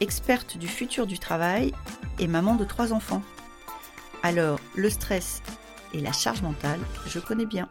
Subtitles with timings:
[0.00, 1.72] experte du futur du travail
[2.18, 3.22] et maman de trois enfants.
[4.22, 5.42] Alors, le stress
[5.92, 7.68] et la charge mentale, je connais bien.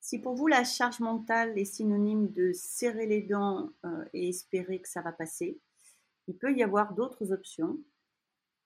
[0.00, 4.80] Si pour vous la charge mentale est synonyme de serrer les dents euh, et espérer
[4.80, 5.58] que ça va passer,
[6.28, 7.78] il peut y avoir d'autres options.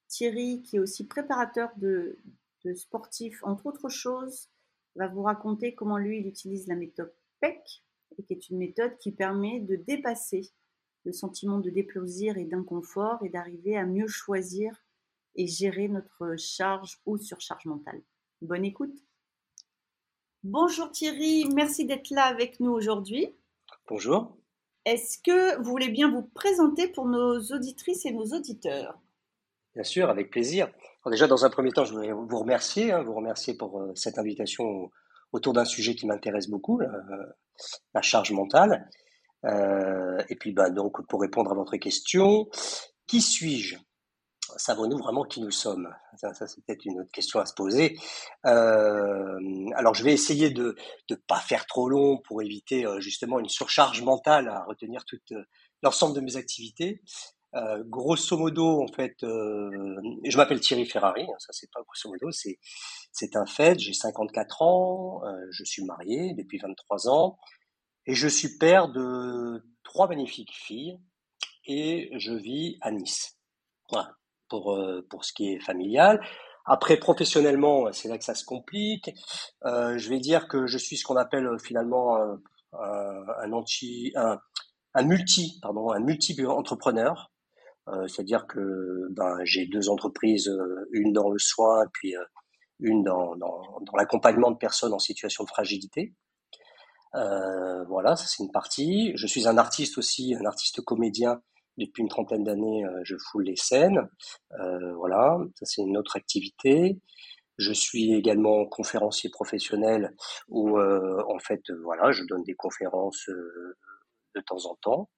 [0.09, 2.19] Thierry, qui est aussi préparateur de,
[2.65, 4.51] de sportifs, entre autres choses,
[5.01, 7.11] va vous raconter comment lui, il utilise la méthode
[7.41, 7.83] PEC,
[8.19, 10.53] et qui est une méthode qui permet de dépasser
[11.05, 14.85] le sentiment de déplaisir et d'inconfort et d'arriver à mieux choisir
[15.37, 18.03] et gérer notre charge ou surcharge mentale.
[18.43, 18.95] Bonne écoute.
[20.45, 23.35] Bonjour Thierry, merci d'être là avec nous aujourd'hui.
[23.89, 24.37] Bonjour.
[24.85, 29.01] Est-ce que vous voulez bien vous présenter pour nos auditrices et nos auditeurs?
[29.73, 30.71] Bien sûr, avec plaisir.
[31.09, 34.19] Déjà, dans un premier temps, je voudrais vous remercier, hein, vous remercier pour euh, cette
[34.19, 34.91] invitation
[35.33, 36.89] autour d'un sujet qui m'intéresse beaucoup, euh,
[37.95, 38.91] la charge mentale.
[39.47, 42.49] Euh, et puis, bah, donc, pour répondre à votre question,
[43.07, 43.77] qui suis-je?
[44.57, 45.89] Savons-nous vraiment qui nous sommes?
[46.17, 47.97] Ça, c'est peut-être une autre question à se poser.
[48.43, 50.75] Alors, je vais essayer de
[51.09, 55.21] ne pas faire trop long pour éviter justement une surcharge mentale à retenir tout
[55.85, 57.01] l'ensemble de mes activités.
[57.57, 59.71] Euh, grosso modo, en fait, euh,
[60.25, 62.59] je m'appelle Thierry Ferrari, hein, ça c'est pas grosso modo, c'est
[63.13, 63.79] c'est un fait.
[63.79, 67.39] J'ai 54 ans, euh, je suis marié depuis 23 ans
[68.07, 71.01] et je suis père de trois magnifiques filles
[71.67, 73.37] et je vis à Nice.
[73.91, 74.13] Voilà
[74.49, 74.79] pour
[75.11, 76.25] pour ce qui est familial.
[76.67, 79.11] Après, professionnellement, c'est là que ça se complique.
[79.65, 82.17] je vais dire que je suis ce qu'on appelle finalement
[82.73, 84.39] un anti, un,
[84.95, 87.30] un multi, pardon, un multi entrepreneur.
[87.93, 92.25] Euh, c'est-à-dire que ben, j'ai deux entreprises, euh, une dans le soin, puis euh,
[92.79, 93.35] une dans,
[93.97, 96.15] l'accompagnement de personnes en situation de fragilité.
[97.13, 99.13] Voilà, ça c'est une partie.
[99.17, 101.43] Je suis un artiste aussi, un artiste comédien.
[101.77, 104.09] Depuis une trentaine d'années, je foule les scènes.
[104.97, 106.99] Voilà, ça c'est une autre activité.
[107.59, 110.15] Je suis également conférencier professionnel
[110.49, 115.11] où, en fait, voilà, je donne des conférences de temps en temps.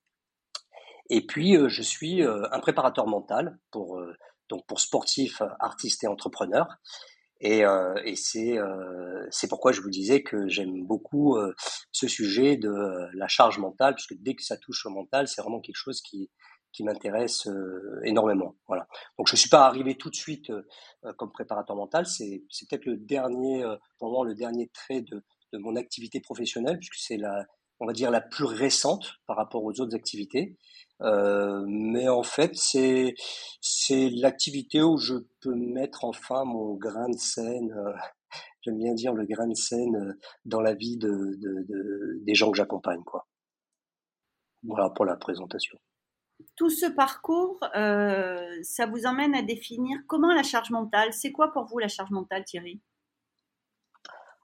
[1.11, 4.15] Et puis, euh, je suis euh, un préparateur mental pour, euh,
[4.49, 6.69] donc pour sportifs, artistes et entrepreneurs.
[7.45, 7.65] Et,
[8.05, 11.37] et c'est pourquoi je vous disais que j'aime beaucoup
[11.91, 12.71] ce sujet de
[13.15, 16.31] la charge mentale, puisque dès que ça touche au mental, c'est vraiment quelque chose qui,
[16.73, 17.49] qui m'intéresse
[18.05, 18.55] énormément.
[18.69, 18.87] Voilà.
[19.19, 20.53] Donc je suis pas arrivé tout de suite
[21.17, 22.07] comme préparateur mental.
[22.07, 23.65] C'est peut-être le dernier,
[23.99, 27.45] pour le dernier trait de, de mon activité professionnelle, puisque c'est la,
[27.81, 30.57] on va dire la plus récente par rapport aux autres activités.
[31.03, 33.15] Euh, mais en fait, c'est
[33.61, 37.73] c'est l'activité où je peux mettre enfin mon grain de scène.
[37.73, 37.93] Euh,
[38.63, 40.13] j'aime bien dire le grain de scène euh,
[40.45, 43.27] dans la vie de, de, de des gens que j'accompagne, quoi.
[44.65, 45.79] Voilà pour la présentation.
[46.57, 51.13] Tout ce parcours, euh, ça vous emmène à définir comment la charge mentale.
[51.13, 52.81] C'est quoi pour vous la charge mentale, Thierry?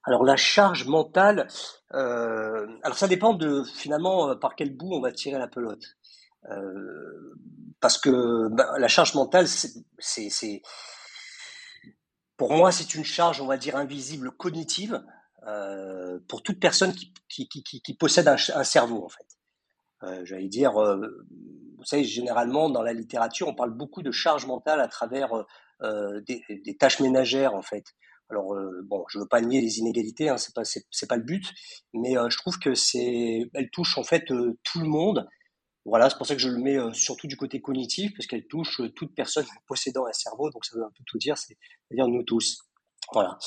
[0.04, 1.48] Alors la charge mentale,
[1.92, 5.97] euh, alors ça dépend de finalement par quel bout on va tirer la pelote.
[6.50, 7.34] Euh,
[7.80, 10.62] parce que ben, la charge mentale, c'est,
[12.36, 15.02] pour moi, c'est une charge, on va dire, invisible cognitive
[15.46, 16.92] euh, pour toute personne
[17.28, 19.26] qui, possède un, cerveau, en fait.
[20.02, 21.24] Euh, J'allais dire, euh,
[21.76, 25.30] vous savez, généralement dans la littérature, on parle beaucoup de charge mentale à travers
[25.80, 27.84] des, tâches ménagères, en fait.
[28.30, 31.50] Alors bon, je veux pas nier les inégalités, hein, pas c'est pas le but,
[31.94, 35.26] mais je trouve que c'est, elle touche en fait tout le monde
[35.88, 38.46] voilà, c'est pour ça que je le mets euh, surtout du côté cognitif, parce qu'elle
[38.46, 42.08] touche euh, toute personne possédant un cerveau, donc ça veut un peu tout dire, c'est-à-dire
[42.08, 42.62] nous tous.
[43.12, 43.38] Voilà.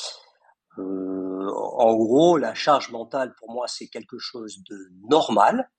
[0.78, 5.70] Euh, en gros, la charge mentale, pour moi, c'est quelque chose de normal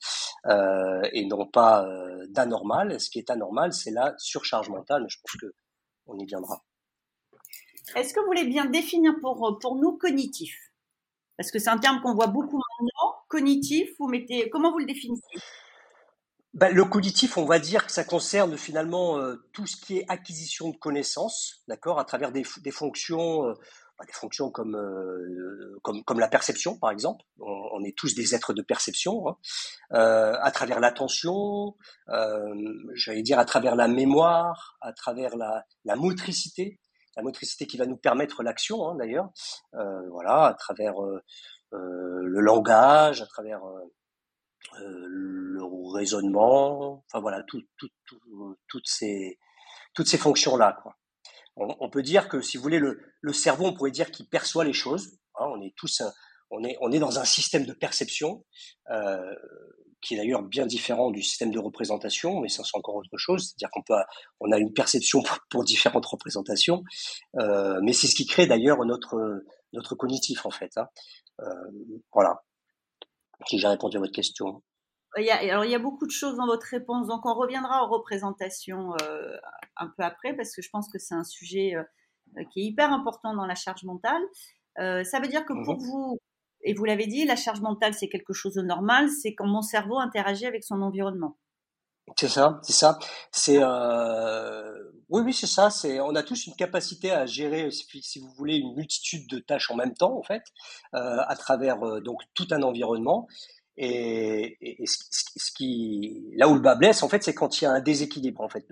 [1.12, 1.86] et non pas
[2.28, 3.00] d'anormal.
[3.00, 5.54] Ce qui est anormal, c'est la surcharge mentale, je pense que
[6.06, 6.62] on y viendra.
[7.94, 10.54] Est-ce que vous voulez bien définir pour, pour nous cognitif?
[11.38, 13.16] Parce que c'est un terme qu'on voit beaucoup maintenant.
[13.28, 15.38] Cognitif, vous mettez, comment vous le définissez?
[16.54, 20.04] Bah, le cognitif, on va dire que ça concerne finalement euh, tout ce qui est
[20.08, 23.54] acquisition de connaissances, d'accord, à travers des, des fonctions, euh,
[23.98, 27.24] bah, des fonctions comme, euh, comme, comme la perception, par exemple.
[27.38, 29.36] On, est tous des êtres de perception, hein.
[29.94, 31.74] euh, à travers l'attention,
[32.10, 32.54] euh,
[32.94, 36.78] j'allais dire à travers la mémoire, à travers la, la motricité,
[37.16, 39.30] la motricité qui va nous permettre l'action hein, d'ailleurs,
[39.74, 40.94] euh, voilà, à travers
[41.72, 43.62] le langage, à travers
[44.78, 45.62] le
[45.92, 47.88] raisonnement, enfin voilà, tout, tout,
[48.68, 49.38] toutes ces
[49.94, 50.96] toutes ces fonctions là, quoi.
[51.56, 54.64] On, peut dire que si vous voulez le, le cerveau, on pourrait dire qu'il perçoit
[54.64, 55.18] les choses.
[55.38, 56.02] Hein, on est tous
[56.52, 58.44] on est, on est dans un système de perception
[58.90, 59.34] euh,
[60.00, 63.48] qui est d'ailleurs bien différent du système de représentation, mais ça c'est encore autre chose.
[63.48, 63.94] C'est-à-dire qu'on peut,
[64.40, 66.82] on a une perception pour, différentes représentations,
[67.38, 70.72] euh, mais c'est ce qui crée d'ailleurs notre notre cognitif en fait.
[70.76, 70.86] Hein.
[71.40, 71.44] Euh,
[72.12, 72.42] voilà.
[73.46, 74.62] Si j'ai répondu à votre question.
[75.18, 77.34] Il y a, alors il y a beaucoup de choses dans votre réponse, donc on
[77.34, 79.36] reviendra aux représentations euh,
[79.76, 82.90] un peu après parce que je pense que c'est un sujet euh, qui est hyper
[82.92, 84.22] important dans la charge mentale.
[84.78, 86.18] Euh, ça veut dire que pour mmh vous,
[86.64, 89.62] et vous l'avez dit, la charge mentale, c'est quelque chose de normal, c'est quand mon
[89.62, 91.36] cerveau interagit avec son environnement.
[92.16, 92.98] C'est ça, c'est ça.
[93.30, 94.72] C'est euh...
[95.12, 95.68] oui, oui, c'est ça.
[96.04, 99.76] On a tous une capacité à gérer, si vous voulez, une multitude de tâches en
[99.76, 100.42] même temps, en fait,
[100.94, 103.28] euh, à travers euh, donc tout un environnement.
[103.76, 107.72] Et, ce, qui, là où le bas blesse, en fait, c'est quand il y a
[107.72, 108.40] un déséquilibre.
[108.40, 108.66] En fait,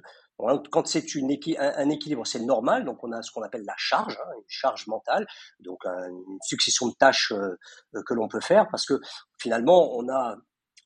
[0.71, 2.85] quand c'est une un, équilibre, c'est normal.
[2.85, 5.27] Donc, on a ce qu'on appelle la charge, hein, une charge mentale,
[5.61, 7.59] donc une succession de tâches euh,
[7.95, 9.01] euh, que l'on peut faire, parce que
[9.39, 10.37] finalement, on a,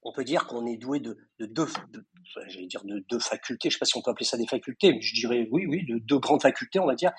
[0.05, 1.67] on peut dire qu'on est doué de, de deux,
[2.49, 3.71] j'allais dire de deux facultés.
[3.71, 5.85] Je sais pas si on peut appeler ça des facultés, mais je dirais oui, oui,
[5.87, 7.13] de deux grandes facultés, on va dire.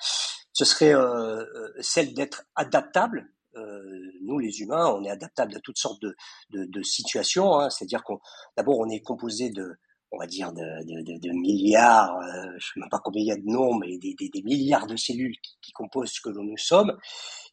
[0.52, 1.44] Ce serait euh,
[1.80, 3.82] celle d'être adaptable, euh,
[4.22, 6.14] nous les humains, on est adaptable à toutes sortes de,
[6.50, 7.58] de, situations.
[7.58, 7.70] Hein.
[7.70, 8.20] C'est-à-dire qu'on,
[8.56, 9.76] d'abord, on est composé de,
[10.12, 13.32] on va dire, de, de, de milliards, euh, je sais même pas combien il y
[13.32, 16.56] a de noms, mais des, des, milliards de cellules qui, qui, composent ce que nous
[16.56, 16.96] sommes.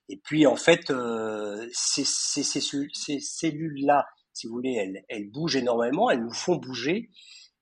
[0.10, 2.62] Et puis, en fait, euh, ces, ces, ces,
[2.94, 7.10] ces cellules-là, si vous voulez, elles, bougent énormément, elles nous font bouger.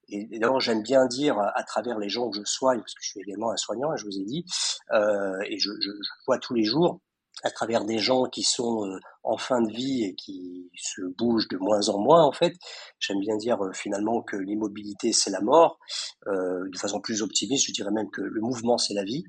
[0.10, 3.10] Et d'abord, j'aime bien dire à travers les gens que je soigne, parce que je
[3.12, 4.46] suis également un soignant, je vous ai dit,
[4.92, 5.90] euh, et je, je,
[6.26, 7.00] vois tous les jours,
[7.44, 11.48] à travers des gens qui sont euh, en fin de vie et qui se bougent
[11.48, 12.54] de moins en moins en fait.
[13.00, 15.80] J'aime bien dire euh, finalement que l'immobilité c'est la mort.
[16.28, 19.24] Euh, de façon plus optimiste, je dirais même que le mouvement c'est la vie.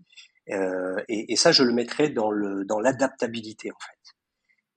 [1.08, 2.28] Et, et, ça, je le mettrais dans
[2.80, 4.21] l'adaptabilité en fait.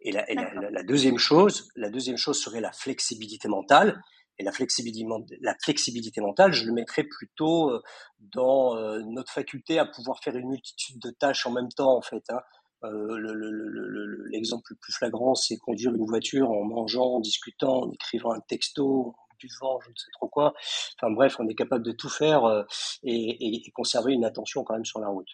[0.06, 4.02] Et, la, et la, la, deuxième chose, la deuxième chose serait la flexibilité mentale.
[4.38, 5.08] Et la flexibilité,
[5.42, 7.72] la flexibilité mentale, je le mettrais plutôt
[8.20, 12.22] dans notre faculté à pouvoir faire une multitude de tâches en même temps en fait.
[12.30, 12.42] Hein
[12.86, 18.32] euh, l'exemple le, plus flagrant, c'est conduire une voiture en mangeant, en discutant, en écrivant
[18.32, 20.54] un texto, en buvant, je ne sais trop quoi.
[21.00, 22.64] Enfin bref, on est capable de tout faire euh,
[23.04, 25.30] et, et, conserver une attention quand même sur la route.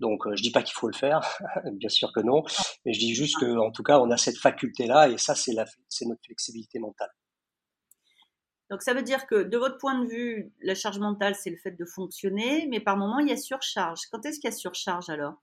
[0.00, 1.20] Donc, euh, je dis pas qu'il faut le faire,
[1.72, 2.42] bien sûr que non,
[2.84, 5.54] mais je dis juste que, en tout cas, on a cette faculté-là, et ça, c'est
[5.54, 7.10] notre flexibilité mentale.
[8.70, 11.58] Donc, ça veut dire que, de votre point de vue, la charge mentale, c'est le
[11.58, 14.00] fait de fonctionner, mais par moment, il y a surcharge.
[14.10, 15.34] Quand est-ce qu'il y a surcharge alors?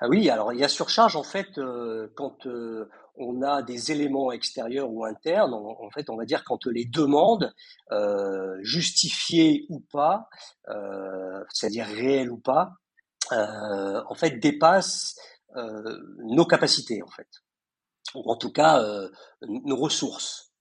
[0.00, 3.90] Ah oui, alors il y a surcharge en fait euh, quand euh, on a des
[3.90, 5.52] éléments extérieurs ou internes.
[5.52, 7.52] En, fait, on va dire quand les demandes,
[7.90, 10.28] euh, justifiées ou pas,
[11.50, 12.74] c'est-à-dire réelles ou pas,
[13.30, 15.16] en fait dépassent
[15.54, 17.28] nos capacités en fait,
[18.14, 18.82] ou en tout cas
[19.42, 20.52] nos ressources.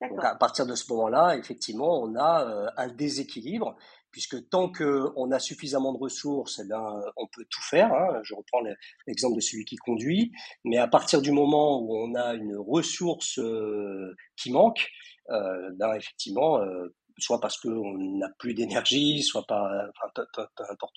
[0.00, 3.76] Donc à partir de ce moment-là, effectivement, on a un déséquilibre
[4.10, 6.82] puisque tant qu'on a suffisamment de ressources, eh bien,
[7.16, 7.92] on peut tout faire.
[7.92, 8.20] Hein.
[8.22, 8.60] Je reprends
[9.06, 10.32] l'exemple de celui qui conduit,
[10.64, 14.88] mais à partir du moment où on a une ressource euh, qui manque,
[15.30, 19.68] euh, ben, effectivement, euh, soit parce qu'on n'a plus d'énergie, soit pas,
[20.14, 20.96] peu, importe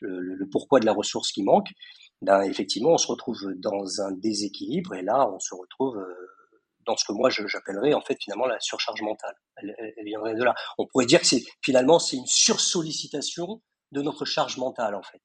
[0.00, 1.68] le, pourquoi de la ressource qui manque,
[2.22, 6.14] ben, effectivement, on se retrouve dans un déséquilibre et là, on se retrouve euh,
[6.86, 9.34] dans ce que moi j'appellerais en fait finalement la surcharge mentale.
[9.56, 10.54] Elle, elle, viendrait de là.
[10.78, 13.60] On pourrait dire que c'est finalement c'est une sursollicitation
[13.92, 15.20] de notre charge mentale en fait.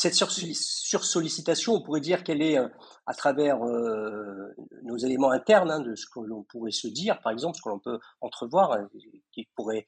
[0.00, 2.68] Cette sursollicitation, on pourrait dire qu'elle est euh,
[3.04, 4.48] à travers euh,
[4.82, 7.68] nos éléments internes hein, de ce que l'on pourrait se dire, par exemple, ce que
[7.68, 8.88] l'on peut entrevoir, hein,
[9.30, 9.86] qui pourrait,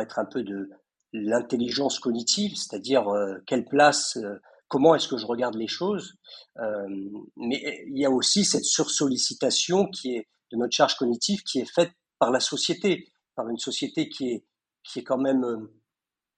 [0.00, 0.70] être un peu de
[1.12, 6.14] l'intelligence cognitive, c'est-à-dire euh, quelle place euh, comment est-ce que je regarde les choses.
[6.60, 6.88] Euh,
[7.36, 11.70] mais il y a aussi cette sursollicitation qui est de notre charge cognitive qui est
[11.70, 14.46] faite par la société, par une société qui est
[14.84, 15.56] qui est quand même euh,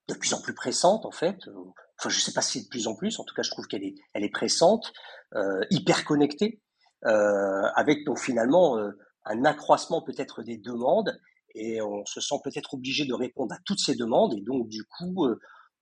[0.09, 1.39] de plus en plus pressante en fait.
[1.99, 3.19] Enfin, je sais pas si de plus en plus.
[3.19, 4.93] En tout cas, je trouve qu'elle est elle est pressante,
[5.35, 6.61] euh, hyper connectée,
[7.07, 8.91] euh, avec donc finalement euh,
[9.25, 11.19] un accroissement peut-être des demandes
[11.55, 14.85] et on se sent peut-être obligé de répondre à toutes ces demandes et donc du
[14.85, 15.27] coup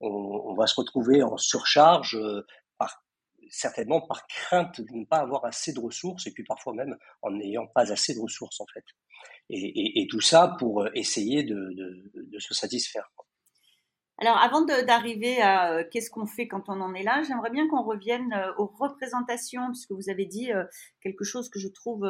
[0.01, 2.45] on, on, va se retrouver en surcharge euh,
[2.77, 3.03] par
[3.49, 7.31] certainement par crainte de ne pas avoir assez de ressources, et puis parfois même en
[7.31, 8.83] n'ayant pas assez de ressources en fait.
[9.49, 13.11] Et, tout ça pour essayer de, se satisfaire.
[14.17, 17.83] Alors, avant d'arriver à qu'est-ce qu'on fait quand on en est là, j'aimerais bien qu'on
[17.83, 20.51] revienne aux représentations, puisque vous avez dit
[21.01, 22.09] quelque chose que je trouve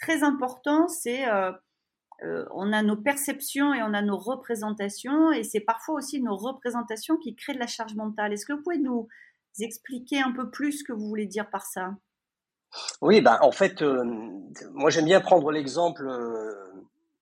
[0.00, 1.24] très important, c'est
[2.22, 6.36] euh, on a nos perceptions et on a nos représentations, et c'est parfois aussi nos
[6.36, 8.32] représentations qui créent de la charge mentale.
[8.32, 9.08] Est-ce que vous pouvez nous
[9.58, 11.94] expliquer un peu plus ce que vous voulez dire par ça?
[13.00, 14.04] Oui, bah, en fait, euh,
[14.72, 16.52] moi j'aime bien prendre l'exemple, euh,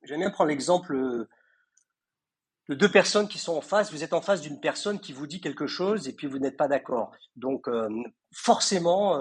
[0.02, 1.26] j'aime bien prendre l'exemple
[2.68, 3.92] de deux personnes qui sont en face.
[3.92, 6.56] Vous êtes en face d'une personne qui vous dit quelque chose et puis vous n'êtes
[6.56, 7.12] pas d'accord.
[7.36, 7.68] Donc
[8.32, 9.18] forcément,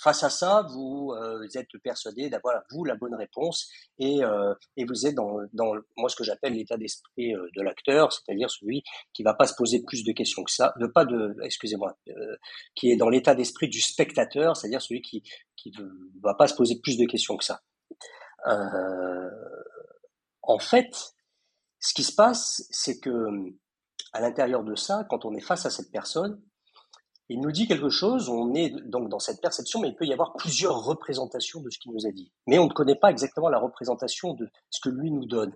[0.00, 4.84] face à ça, vous, euh, êtes persuadé d'avoir vous la bonne réponse et, euh, et
[4.84, 8.82] vous êtes dans, dans moi ce que j'appelle l'état d'esprit euh, de l'acteur, c'est-à-dire celui
[9.12, 11.96] qui va pas se poser plus de questions que ça, de pas de, excusez-moi,
[12.74, 15.22] qui est dans l'état d'esprit du spectateur, c'est-à-dire celui qui
[15.56, 15.72] qui
[16.22, 17.60] va pas se poser plus de questions que ça.
[20.42, 21.15] en fait,
[21.80, 23.28] ce qui se passe, c'est que
[24.12, 26.40] à l'intérieur de ça, quand on est face à cette personne,
[27.28, 30.12] il nous dit quelque chose, on est donc dans cette perception, mais il peut y
[30.12, 32.32] avoir plusieurs représentations de ce qu'il nous a dit.
[32.46, 35.52] Mais on ne connaît pas exactement la représentation de ce que lui nous donne.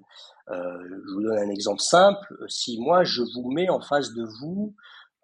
[0.48, 2.34] Euh, je vous donne un exemple simple.
[2.48, 4.74] Si moi, je vous mets en face de vous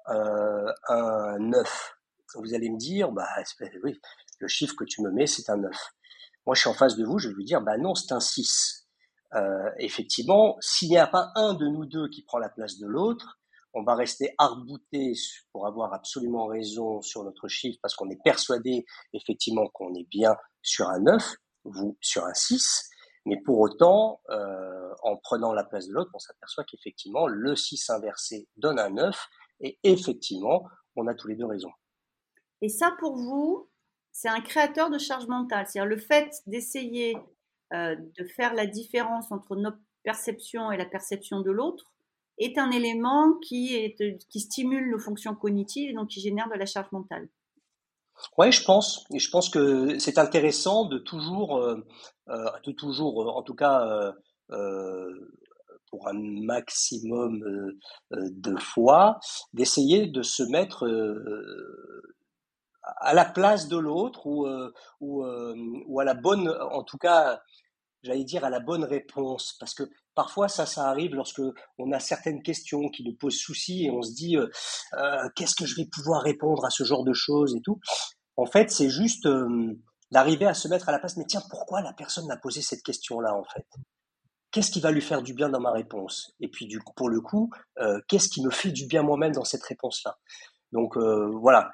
[0.09, 1.97] euh, un 9,
[2.37, 3.26] vous allez me dire, bah,
[3.83, 4.00] oui,
[4.38, 5.73] le chiffre que tu me mets, c'est un 9.
[6.47, 8.21] Moi, je suis en face de vous, je vais vous dire, bah non, c'est un
[8.21, 8.86] 6.
[9.35, 12.87] Euh, effectivement, s'il n'y a pas un de nous deux qui prend la place de
[12.87, 13.38] l'autre,
[13.75, 15.12] on va rester arbouté
[15.52, 20.35] pour avoir absolument raison sur notre chiffre parce qu'on est persuadé effectivement qu'on est bien
[20.62, 22.88] sur un 9, vous sur un 6,
[23.26, 27.90] mais pour autant, euh, en prenant la place de l'autre, on s'aperçoit qu'effectivement, le 6
[27.90, 29.28] inversé donne un 9,
[29.61, 30.64] et effectivement,
[30.95, 31.71] on a tous les deux raison.
[32.62, 33.68] Et ça, pour vous,
[34.12, 35.66] c'est un créateur de charge mentale.
[35.66, 37.16] C'est-à-dire le fait d'essayer
[37.73, 41.92] de faire la différence entre notre perception et la perception de l'autre,
[42.38, 43.94] est un élément qui,
[44.35, 47.28] stimule nos fonctions cognitives et donc qui génère de la charge mentale.
[48.38, 49.04] Oui, je pense.
[49.12, 51.76] Et je pense que c'est intéressant de toujours, euh,
[52.28, 54.12] euh, toujours, euh, en tout cas,
[55.90, 57.42] pour un maximum
[58.11, 59.18] de fois,
[59.52, 60.87] d'essayer de se mettre
[62.99, 64.47] à la place de l'autre ou,
[65.00, 65.25] ou,
[65.87, 67.40] ou à la bonne, en tout cas,
[68.07, 71.43] j'allais dire à la bonne réponse, parce que parfois ça, ça arrive lorsque
[71.78, 74.49] on a certaines questions qui nous posent souci et on se dit euh,
[74.95, 77.78] euh, qu'est-ce que je vais pouvoir répondre à ce genre de choses et tout.
[78.37, 79.75] En fait, c'est juste euh,
[80.11, 81.16] d'arriver à se mettre à la place.
[81.16, 83.66] Mais tiens, pourquoi la personne m'a posé cette question-là en fait?
[84.52, 86.33] Qu'est-ce qui va lui faire du bien dans ma réponse?
[86.40, 87.50] Et puis du coup, pour le coup,
[88.09, 90.16] qu'est-ce qui me fait du bien moi-même dans cette réponse-là?
[90.73, 91.73] Donc voilà.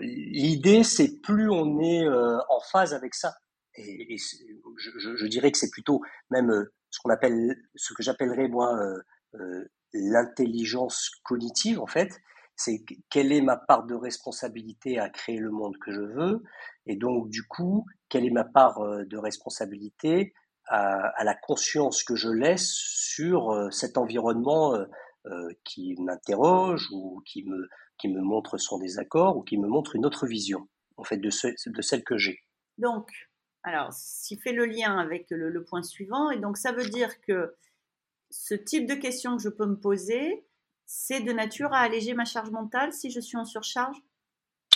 [0.00, 3.34] L'idée, c'est plus on est en phase avec ça,
[3.76, 8.76] et, je, dirais que c'est plutôt même euh, ce qu'on appelle, ce que j'appellerais moi
[8.76, 8.98] euh,
[9.34, 12.10] euh, l'intelligence cognitive en fait.
[12.56, 16.42] C'est quelle est ma part de responsabilité à créer le monde que je veux,
[16.84, 20.34] et donc du coup, quelle est ma part de responsabilité
[20.66, 24.74] à, la conscience que je laisse sur cet environnement
[25.64, 30.06] qui m'interroge ou qui me, qui me montre son désaccord ou qui me montre une
[30.06, 32.40] autre vision en fait de, de celle que j'ai.
[32.78, 33.10] Donc,
[33.62, 37.54] alors, s'il fait le lien avec le, point suivant, et donc ça veut dire que
[38.30, 40.46] ce type de question que je peux me poser,
[40.86, 43.96] c'est de nature à alléger ma charge mentale si je suis en surcharge?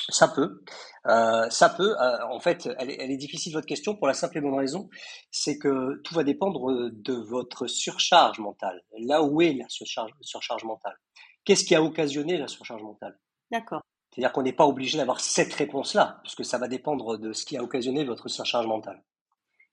[0.08, 0.62] Ça peut,
[1.06, 1.94] euh, ça peut.
[2.00, 4.88] Euh, en fait, elle est, difficile votre question pour la simple et bonne raison,
[5.30, 8.82] c'est que tout va dépendre de votre surcharge mentale.
[8.98, 10.96] Là où est la surcharge mentale?
[11.44, 13.18] Qu'est-ce qui a occasionné la surcharge mentale?
[13.50, 13.82] D'accord.
[14.10, 17.56] C'est-à-dire qu'on n'est pas obligé d'avoir cette réponse-là, puisque ça va dépendre de ce qui
[17.56, 19.02] a occasionné votre surcharge mentale.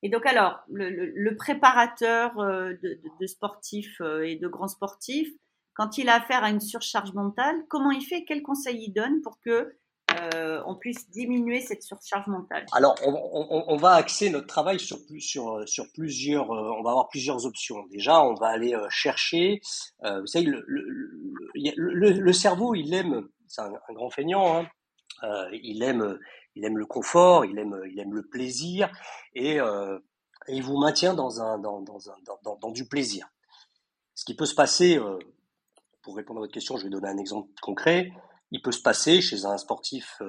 [0.04, 5.32] Et donc alors, le, préparateur euh, de, sportifs euh, et de grands sportifs,
[5.74, 8.26] quand il a affaire à une surcharge mentale, comment il fait?
[8.26, 9.78] Quel conseil il donne pour que
[10.34, 15.00] euh, on puisse diminuer cette surcharge mentale Alors, on, va axer notre travail sur,
[15.66, 16.50] sur plusieurs.
[16.50, 17.86] on va avoir plusieurs options.
[17.88, 19.62] Déjà, on va aller chercher.
[20.04, 20.46] vous savez,
[21.56, 24.58] le, cerveau, il aime c'est un, grand feignant.
[24.58, 24.68] Hein.
[25.24, 26.18] Euh, il aime,
[26.56, 28.90] il aime le confort, il aime, il aime le plaisir,
[29.36, 30.00] et, euh,
[30.48, 33.28] il vous maintient dans du plaisir.
[34.16, 35.20] Ce qui peut se passer, euh,
[36.02, 38.12] pour répondre à votre question, je vais donner un exemple concret.
[38.52, 40.22] Il peut se passer chez un sportif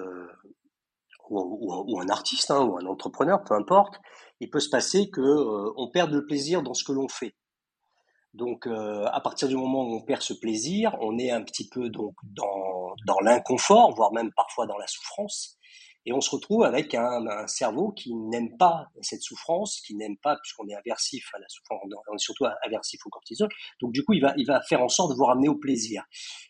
[1.29, 4.00] ou, ou, un artiste hein, ou un entrepreneur, peu importe,
[4.41, 5.21] il peut se passer que
[5.76, 7.35] on perde le plaisir dans ce que l'on fait.
[8.35, 11.69] Donc, euh, à partir du moment où on perd ce plaisir, on est un petit
[11.69, 15.59] peu donc dans, dans l'inconfort, voire même parfois dans la souffrance.
[16.04, 20.37] Et on se retrouve avec un, cerveau qui n'aime pas cette souffrance, qui n'aime pas,
[20.42, 21.80] puisqu'on est aversif à la souffrance,
[22.11, 23.49] on est surtout aversif au cortisol.
[23.80, 26.04] Donc du coup, il va, il va faire en sorte de vous ramener au plaisir.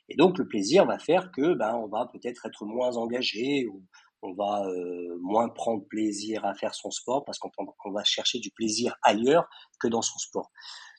[0.08, 3.82] Et donc le plaisir va faire que, ben, on va peut-être être moins engagé ou
[4.22, 8.50] on va euh, moins prendre plaisir à faire son sport parce qu'on va chercher du
[8.50, 9.48] plaisir ailleurs
[9.80, 10.50] que dans son sport.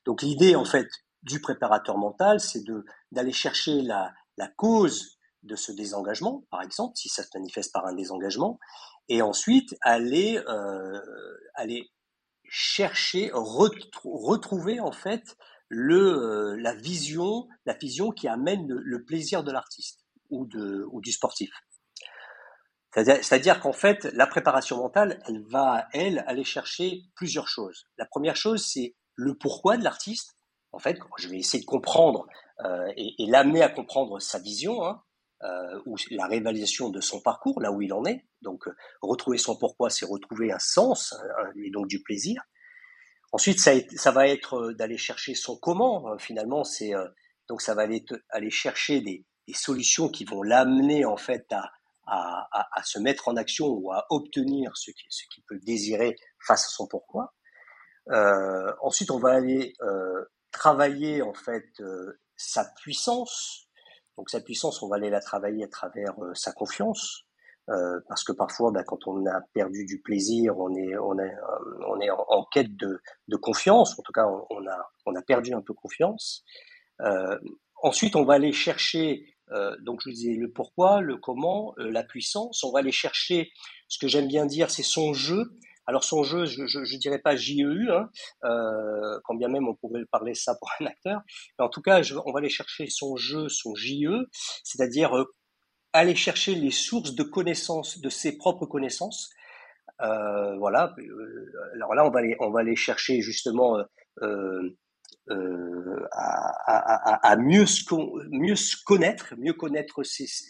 [0.05, 0.87] Donc l'idée en fait
[1.23, 6.95] du préparateur mental, c'est de d'aller chercher la, la cause de ce désengagement, par exemple,
[6.95, 8.59] si ça se manifeste par un désengagement,
[9.09, 10.99] et ensuite aller, euh,
[11.55, 11.91] aller
[12.45, 19.51] chercher, retrouver en fait le, euh, la vision, la vision qui amène le, plaisir de
[19.51, 21.49] l'artiste ou, de, ou du sportif.
[22.93, 27.87] C'est-à-dire qu'en fait, la préparation mentale, elle va, elle, aller chercher plusieurs choses.
[27.97, 30.37] La première chose, c'est le pourquoi de l'artiste.
[30.71, 32.27] En fait, je vais essayer de comprendre
[32.63, 35.01] euh, et, et l'amener à comprendre sa vision, hein,
[35.43, 38.25] euh, ou la réalisation de son parcours, là où il en est.
[38.41, 41.13] Donc, euh, retrouver son pourquoi, c'est retrouver un sens
[41.57, 42.41] et donc du plaisir.
[43.33, 46.17] Ensuite, ça, va être euh, d'aller chercher son comment.
[46.17, 46.93] Finalement, c'est
[47.49, 51.69] donc ça va aller, aller chercher des, solutions qui vont l'amener en fait à,
[52.05, 56.15] à, se mettre en action ou à obtenir ce qu'il peut désirer
[56.47, 57.33] face à son pourquoi.
[58.81, 59.73] Ensuite, on va aller
[60.51, 61.65] travailler en fait
[62.37, 63.62] sa puissance,
[64.17, 67.25] donc sa puissance, on va aller la travailler à travers euh, sa confiance,
[67.69, 71.33] euh, parce que parfois, bah, quand on a perdu du plaisir, on est, on est,
[71.33, 73.97] euh, on est en, quête de, de, confiance.
[73.97, 76.43] En tout cas, on, a, on a perdu un peu confiance.
[77.01, 77.39] Euh,
[77.81, 79.25] ensuite, on va aller chercher,
[79.81, 82.63] donc je vous disais le pourquoi, le comment, la puissance.
[82.63, 83.51] On va aller chercher,
[83.87, 85.43] ce que j'aime bien dire, c'est son jeu.
[85.85, 88.09] Alors son jeu, je ne dirais pas JEU, hein,
[88.45, 91.21] euh, quand bien même on pourrait parler ça pour un acteur,
[91.59, 94.27] mais en tout cas, je, on va aller chercher son jeu, son JE,
[94.63, 95.25] c'est-à-dire euh,
[95.91, 99.29] aller chercher les sources de connaissances, de ses propres connaissances.
[100.01, 100.93] Euh, voilà.
[100.97, 103.77] Euh, alors là, on va aller, on va aller chercher justement
[104.21, 104.77] euh,
[105.29, 107.83] euh, à, à, à, mieux, se,
[108.29, 110.01] mieux se connaître, mieux connaître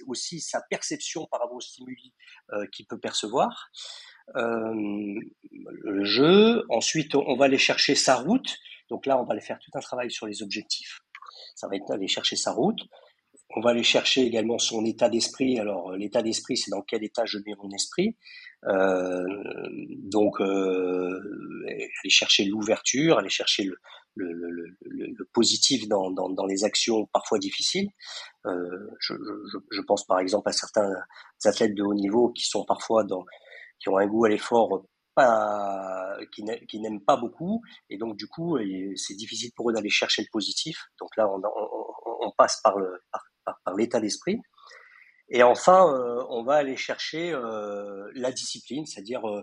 [0.07, 2.13] aussi sa perception par rapport aux stimuli
[2.53, 6.63] euh, qu'il peut percevoir euh, le jeu.
[6.69, 8.57] Ensuite, on va aller chercher sa route.
[8.89, 10.99] Donc là, on va aller faire tout un travail sur les objectifs.
[11.55, 12.79] Ça va être aller chercher sa route.
[13.55, 15.59] On va aller chercher également son état d'esprit.
[15.59, 18.15] Alors, l'état d'esprit, c'est dans quel état je mets mon esprit.
[18.67, 19.23] Euh,
[19.89, 21.19] donc, euh,
[21.67, 23.69] aller chercher l'ouverture, aller chercher
[24.15, 27.89] le, positif dans, les actions parfois difficiles.
[28.45, 30.93] Euh, je, pense par exemple à certains
[31.45, 33.25] athlètes de haut niveau qui sont parfois dans
[33.83, 38.57] qui ont un goût à l'effort pas, qui n'aiment pas beaucoup, et donc du coup,
[38.95, 40.77] c'est difficile pour eux d'aller chercher le positif.
[40.99, 42.99] Donc là, on, passe par le
[43.45, 44.39] par, l'état d'esprit.
[45.29, 49.41] Et enfin, euh, on va aller chercher euh, la discipline, c'est-à-dire euh,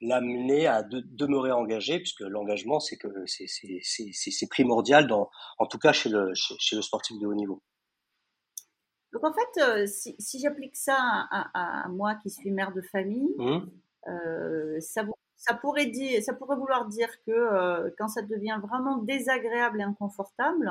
[0.00, 5.92] l'amener à de, demeurer engagé, puisque l'engagement, c'est que c'est primordial, dans, en tout cas
[5.92, 7.62] chez le, chez le sportif de haut niveau.
[9.16, 12.82] Donc en fait, euh, si, si j'applique ça à, à, moi qui suis mère de
[12.82, 13.60] famille, mmh.
[14.08, 15.04] euh, ça,
[15.36, 19.84] ça, pourrait dire, ça pourrait vouloir dire que euh, quand ça devient vraiment désagréable et
[19.84, 20.70] inconfortable,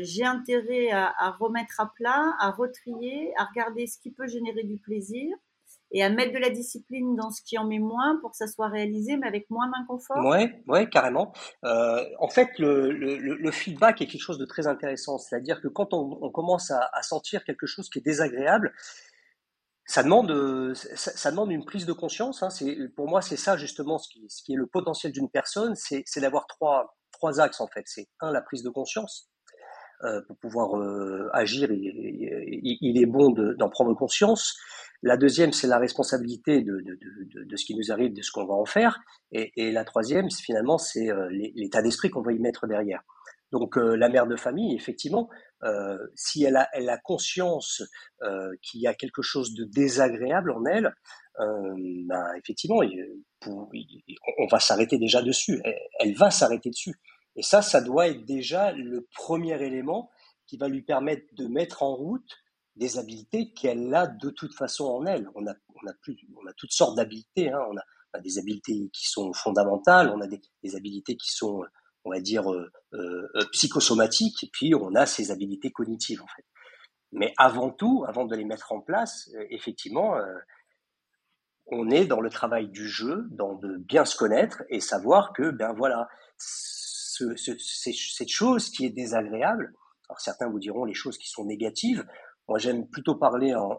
[0.00, 4.62] j'ai intérêt à, à, remettre à plat, à retrier, à regarder ce qui peut générer
[4.62, 5.34] du plaisir
[5.92, 8.46] et à mettre de la discipline dans ce qui en met moins pour que ça
[8.46, 10.24] soit réalisé, mais avec moins d'inconfort.
[10.24, 11.32] Ouais, ouais, carrément.
[11.64, 15.18] Euh, en fait, le, feedback est quelque chose de très intéressant.
[15.18, 18.72] C'est-à-dire que quand on, commence à, sentir quelque chose qui est désagréable,
[19.84, 22.44] ça demande, ça, ça demande une prise de conscience.
[22.44, 22.48] Hein.
[22.94, 26.04] Pour moi, c'est ça justement ce qui, ce qui est le potentiel d'une personne, c'est,
[26.06, 27.82] c'est d'avoir trois, trois axes en fait.
[27.86, 29.28] C'est un, la prise de conscience.
[30.04, 34.56] Euh, pour pouvoir euh, agir, il, est bon d'en prendre conscience.
[35.02, 38.46] La deuxième, c'est la responsabilité de, de, de, ce qui nous arrive, de ce qu'on
[38.46, 38.98] va en faire.
[39.32, 43.02] Et, la troisième, finalement, c'est euh, l'état d'esprit qu'on va y mettre derrière.
[43.52, 45.28] Donc la mère de famille, effectivement,
[46.14, 47.82] si elle a, elle a conscience
[48.62, 50.94] qu'il y a quelque chose de désagréable en elle,
[51.36, 52.80] ben, effectivement,
[53.48, 55.60] on va s'arrêter déjà dessus.
[55.98, 56.94] Elle va s'arrêter dessus.
[57.40, 60.10] Et ça, ça doit être déjà le premier élément
[60.46, 62.36] qui va lui permettre de mettre en route
[62.76, 65.26] des habiletés qu'elle a de toute façon en elle.
[65.34, 67.50] On a, on a, plus, on a toutes sortes d'habiletés.
[67.50, 67.64] Hein.
[67.70, 71.62] On, a, des habiletés qui sont fondamentales, on a des, des habiletés qui sont,
[72.04, 76.44] on va dire, euh, euh, psychosomatiques, et puis on a ces habiletés cognitives en fait.
[77.12, 80.26] Mais avant tout, avant de les mettre en place, euh, effectivement, euh,
[81.68, 85.50] on est dans le travail du jeu, dans de bien se connaître et savoir que,
[85.50, 86.06] ben voilà,
[87.36, 89.72] cette chose qui est désagréable.
[90.08, 92.04] Alors certains vous diront les choses qui sont négatives.
[92.48, 93.78] Moi, j'aime plutôt parler en,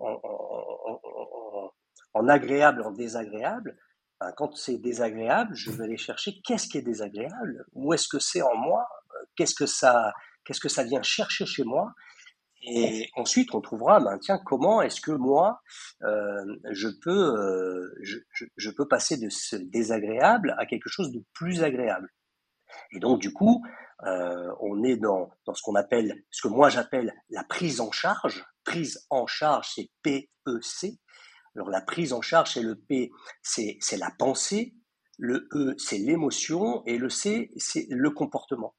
[2.14, 3.78] en, agréable, en désagréable.
[4.38, 8.42] quand c'est désagréable, je vais aller chercher qu'est-ce qui est désagréable, où est-ce que c'est
[8.42, 8.88] en moi,
[9.36, 10.14] qu'est-ce que ça,
[10.46, 11.94] qu'est-ce que ça vient chercher chez moi,
[12.64, 15.62] et ensuite, on trouvera, ben, tiens, comment est-ce que moi,
[16.04, 17.90] euh, je, peux, euh,
[18.56, 22.10] je, peux passer de ce désagréable à quelque chose de plus agréable.
[22.92, 23.64] Et donc, du coup,
[24.06, 27.92] euh, on est dans, dans ce qu'on appelle, ce que moi j'appelle la prise en
[27.92, 28.46] charge.
[28.64, 31.00] Prise en charge, c'est P-E-C.
[31.56, 34.76] Alors, la prise en charge, c'est le P, c'est la pensée.
[35.18, 36.84] Le E, c'est l'émotion.
[36.86, 38.76] Et le C, c'est le comportement.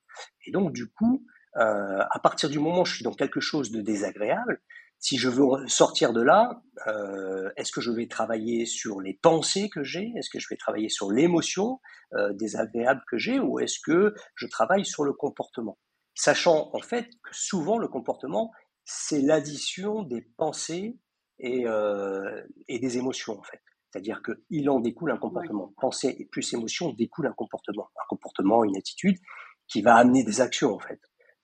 [0.46, 1.24] Et donc, du coup,
[1.56, 4.60] euh, à partir du moment où je suis dans quelque chose de désagréable,
[5.02, 9.68] si je veux sortir de là, euh, est-ce que je vais travailler sur les pensées
[9.68, 10.12] que j'ai?
[10.16, 11.80] Est-ce que je vais travailler sur l'émotion
[12.14, 13.40] euh, désagréable que j'ai?
[13.40, 15.76] Ou est-ce que je travaille sur le comportement?
[16.14, 18.52] Sachant en fait que souvent le comportement,
[18.84, 20.96] c'est l'addition des pensées
[21.40, 23.60] et, euh, et, des émotions en fait.
[23.90, 25.74] C'est-à-dire qu'il en découle un comportement.
[25.80, 27.88] Pensée plus émotion découle un comportement.
[27.96, 29.18] Un comportement, une attitude
[29.66, 31.00] qui va amener des actions en fait.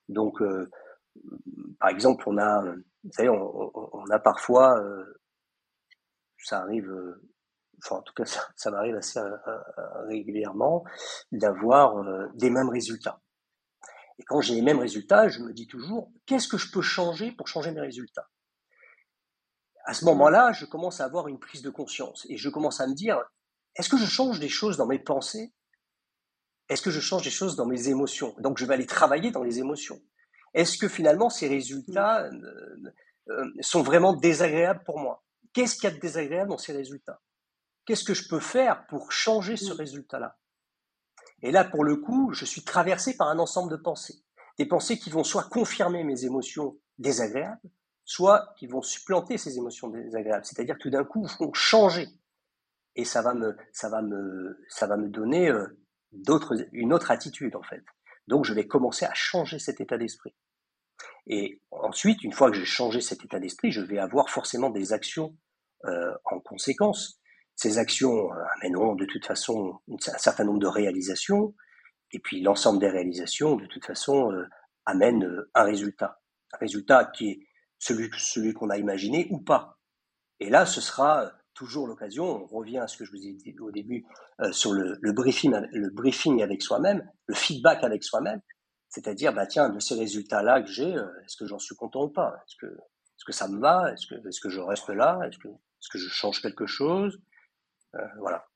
[0.09, 0.71] Donc, euh,
[1.81, 2.63] par exemple, on a,
[3.09, 5.21] vous savez, on, a parfois, euh,
[6.45, 7.31] ça arrive, euh,
[7.83, 8.25] enfin en tout cas
[8.57, 9.21] ça, m'arrive assez
[10.07, 10.85] régulièrement,
[11.33, 13.21] d'avoir des mêmes résultats.
[14.19, 17.33] Et quand j'ai les mêmes résultats, je me dis toujours, qu'est-ce que je peux changer
[17.33, 18.29] pour changer mes résultats?
[19.85, 22.87] À ce moment-là, je commence à avoir une prise de conscience et je commence à
[22.87, 23.23] me dire,
[23.77, 25.55] est-ce que je change des choses dans mes pensées?
[26.69, 28.35] Est-ce que je change des choses dans mes émotions?
[28.39, 30.03] Donc je vais aller travailler dans les émotions.
[30.55, 32.31] Est-ce que finalement ces résultats euh,
[33.29, 35.25] euh, sont vraiment désagréables pour moi?
[35.53, 37.21] Qu'est-ce qu'il y a de désagréable dans ces résultats?
[37.85, 40.37] Qu'est-ce que je peux faire pour changer ce résultat-là?
[41.43, 44.23] Et là, pour le coup, je suis traversé par un ensemble de pensées.
[44.59, 47.61] Des pensées qui vont soit confirmer mes émotions désagréables,
[48.05, 50.45] soit qui vont supplanter ces émotions désagréables.
[50.45, 52.09] C'est-à-dire que tout d'un coup, vont changer.
[52.97, 55.67] Et ça va me, ça va me, ça va me donner euh,
[56.13, 57.85] d'autres, une autre attitude en fait.
[58.29, 60.35] Donc je vais commencer à changer cet état d'esprit.
[61.27, 64.93] Et ensuite, une fois que j'ai changé cet état d'esprit, je vais avoir forcément des
[64.93, 65.37] actions
[65.85, 67.21] euh, en conséquence.
[67.57, 71.55] Ces actions euh, amèneront de toute façon un certain nombre de réalisations,
[72.13, 74.47] et puis l'ensemble des réalisations, de toute façon, euh,
[74.87, 76.21] amène un résultat.
[76.53, 77.41] Un résultat qui est
[77.79, 79.79] celui, celui qu'on a imaginé ou pas.
[80.41, 83.55] Et là, ce sera toujours l'occasion, on revient à ce que je vous ai dit
[83.59, 84.07] au début
[84.41, 88.41] euh, sur le, briefing, le briefing avec soi-même, le feedback avec soi-même,
[88.89, 92.11] c'est-à-dire, bah tiens, de ces résultats-là que j'ai, euh, est-ce que j'en suis content ou
[92.11, 92.37] pas?
[92.47, 93.93] Est-ce que, est-ce que ça me va?
[93.93, 95.19] Est-ce que, est-ce que je reste là?
[95.27, 97.21] Est-ce que, est-ce que je change quelque chose?
[97.97, 98.47] Euh, Voilà.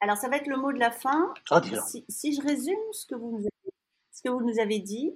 [0.00, 1.32] Alors, ça va être le mot de la fin.
[1.50, 3.74] Ah, si, si, je résume ce que, vous nous avez,
[4.12, 5.12] ce que vous nous avez dit,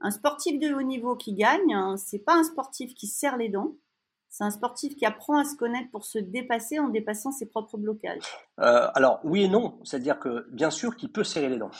[0.00, 3.50] un sportif de haut niveau qui gagne, hein, c'est pas un sportif qui serre les
[3.50, 3.76] dents,
[4.36, 7.78] c'est un sportif qui apprend à se connaître pour se dépasser en dépassant ses propres
[7.78, 8.24] blocages.
[8.58, 11.70] Euh, alors oui et non, c'est-à-dire que bien sûr qu'il peut serrer les dents.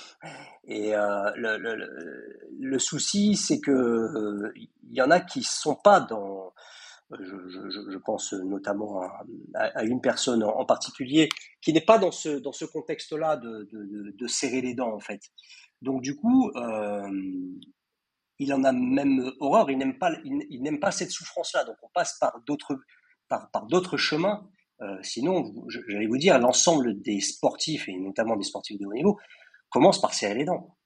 [0.63, 6.55] Et euh, le, souci, c'est que euh, il y en a qui sont pas dans.
[7.11, 9.03] Je, pense notamment
[9.55, 11.29] à, une personne en, particulier
[11.61, 15.21] qui n'est pas dans ce dans ce contexte-là de, de, serrer les dents en fait.
[15.83, 16.53] Donc du coup,
[18.39, 21.65] il en a même horreur, il n'aime pas, il, n'aime pas cette souffrance-là.
[21.65, 22.79] Donc on passe par d'autres,
[23.29, 24.49] par, d'autres chemins.
[24.83, 29.19] Euh, sinon, j'allais vous dire, l'ensemble des sportifs, et notamment des sportifs de haut niveau,
[29.71, 30.77] commence par serrer les dents.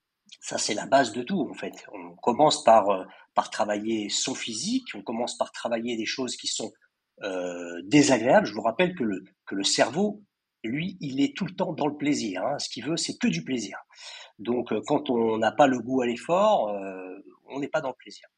[0.41, 1.73] Ça, c'est la base de tout, en fait.
[1.93, 6.49] On commence par, euh, par travailler son physique, on commence par travailler des choses qui
[6.49, 6.71] sont
[7.23, 8.47] euh, désagréables.
[8.47, 10.23] Je vous rappelle que le, que le cerveau,
[10.65, 12.45] lui, il est tout le temps dans le plaisir.
[12.45, 12.59] Hein.
[12.59, 13.79] Ce qu'il veut, c'est que du plaisir.
[14.39, 16.73] Donc, quand on n'a pas le goût à l'effort,
[17.51, 18.29] on n'est pas dans le plaisir.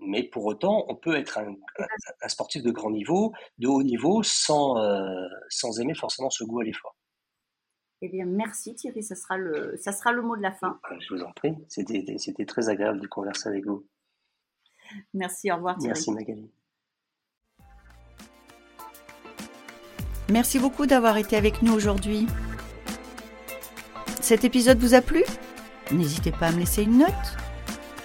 [0.00, 4.78] Mais pour autant, on peut être un, sportif de grand niveau, de haut niveau, sans,
[4.78, 6.96] euh, sans aimer forcément ce goût à l'effort.
[8.00, 10.78] Eh bien, merci Thierry, ça sera le, ça sera le mot de la fin.
[10.82, 13.86] Ah, je vous en prie, c'était, c'était très agréable de converser avec vous.
[15.14, 15.94] Merci, au revoir Thierry.
[15.94, 16.50] Merci Magali.
[20.30, 22.26] Merci beaucoup d'avoir été avec nous aujourd'hui.
[24.20, 25.22] Cet épisode vous a plu?
[25.92, 27.43] N'hésitez pas à me laisser une note.